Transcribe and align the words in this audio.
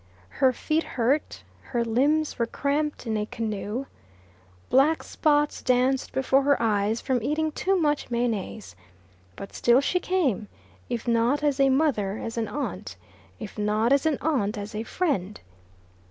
Her 0.41 0.51
feet 0.51 0.81
hurt, 0.81 1.43
her 1.61 1.85
limbs 1.85 2.39
were 2.39 2.47
cramped 2.47 3.05
in 3.05 3.15
a 3.17 3.27
canoe, 3.27 3.85
black 4.67 5.03
spots 5.03 5.61
danced 5.61 6.11
before 6.11 6.41
her 6.41 6.59
eyes 6.59 6.99
from 6.99 7.21
eating 7.21 7.51
too 7.51 7.75
much 7.75 8.09
mayonnaise. 8.09 8.75
But 9.35 9.53
still 9.53 9.79
she 9.79 9.99
came, 9.99 10.47
if 10.89 11.07
not 11.07 11.43
as 11.43 11.59
a 11.59 11.69
mother 11.69 12.17
as 12.17 12.35
an 12.35 12.47
aunt, 12.47 12.95
if 13.39 13.59
not 13.59 13.93
as 13.93 14.07
an 14.07 14.17
aunt 14.21 14.57
as 14.57 14.73
a 14.73 14.81
friend. 14.81 15.39